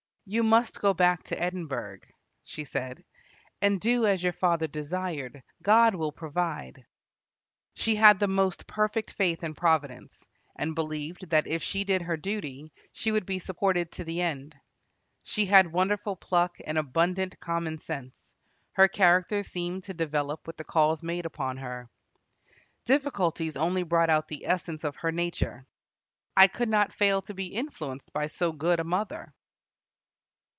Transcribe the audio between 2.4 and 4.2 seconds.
she said, "and do